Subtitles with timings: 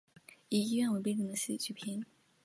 [0.49, 2.03] 以医院作为背景之喜剧片。